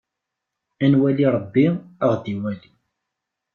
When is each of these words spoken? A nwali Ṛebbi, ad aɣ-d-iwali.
A 0.83 0.85
nwali 0.91 1.25
Ṛebbi, 1.35 1.65
ad 1.71 1.79
aɣ-d-iwali. 2.09 2.69